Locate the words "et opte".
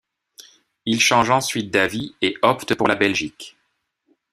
2.23-2.73